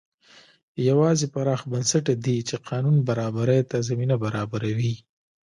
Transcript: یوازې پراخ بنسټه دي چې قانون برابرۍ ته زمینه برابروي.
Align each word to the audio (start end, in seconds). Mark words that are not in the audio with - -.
یوازې 0.89 1.25
پراخ 1.33 1.61
بنسټه 1.71 2.13
دي 2.25 2.37
چې 2.47 2.55
قانون 2.69 2.95
برابرۍ 3.07 3.61
ته 3.69 3.77
زمینه 3.89 4.15
برابروي. 4.23 4.95